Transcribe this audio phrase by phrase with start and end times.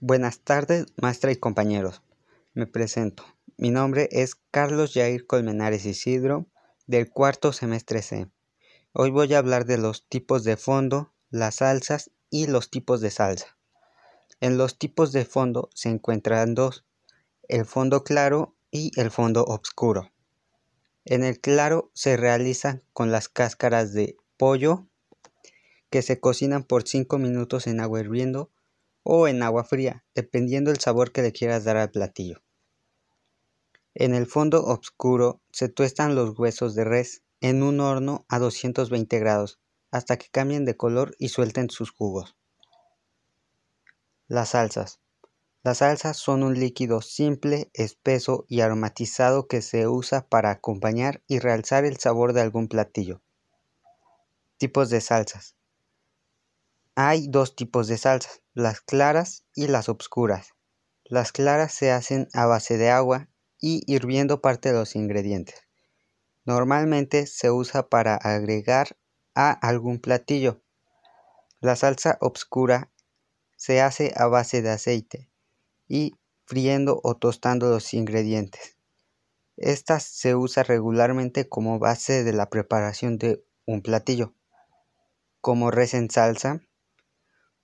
[0.00, 2.02] Buenas tardes, maestra y compañeros.
[2.52, 3.24] Me presento.
[3.56, 6.44] Mi nombre es Carlos Jair Colmenares Isidro,
[6.86, 8.28] del cuarto semestre C.
[8.92, 13.10] Hoy voy a hablar de los tipos de fondo, las salsas y los tipos de
[13.10, 13.56] salsa.
[14.40, 16.84] En los tipos de fondo se encuentran dos,
[17.48, 20.12] el fondo claro y el fondo oscuro.
[21.06, 24.88] En el claro se realizan con las cáscaras de pollo
[25.88, 28.50] que se cocinan por 5 minutos en agua hirviendo
[29.08, 32.42] o en agua fría, dependiendo del sabor que le quieras dar al platillo.
[33.94, 39.18] En el fondo oscuro se tuestan los huesos de res en un horno a 220
[39.18, 39.58] grados
[39.90, 42.36] hasta que cambien de color y suelten sus jugos.
[44.28, 45.00] Las salsas.
[45.62, 51.38] Las salsas son un líquido simple, espeso y aromatizado que se usa para acompañar y
[51.38, 53.22] realzar el sabor de algún platillo.
[54.58, 55.55] Tipos de salsas.
[56.98, 60.54] Hay dos tipos de salsas, las claras y las obscuras.
[61.04, 63.28] Las claras se hacen a base de agua
[63.60, 65.68] y hirviendo parte de los ingredientes.
[66.46, 68.96] Normalmente se usa para agregar
[69.34, 70.62] a algún platillo.
[71.60, 72.90] La salsa obscura
[73.56, 75.30] se hace a base de aceite
[75.86, 76.14] y
[76.46, 78.78] friendo o tostando los ingredientes.
[79.58, 84.32] Esta se usa regularmente como base de la preparación de un platillo,
[85.42, 86.65] como res en salsa,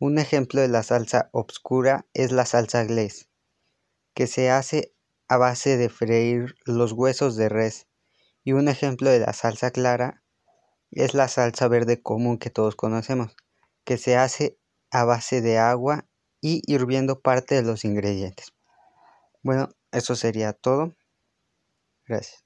[0.02, 3.28] un ejemplo de la salsa obscura es la salsa glaze,
[4.14, 4.92] que se hace
[5.28, 7.86] a base de freír los huesos de res.
[8.42, 10.24] Y un ejemplo de la salsa clara
[10.90, 13.36] es la salsa verde común que todos conocemos,
[13.84, 14.58] que se hace
[14.90, 16.04] a base de agua
[16.40, 18.52] y hirviendo parte de los ingredientes.
[19.44, 20.96] Bueno, eso sería todo.
[22.08, 22.44] Gracias.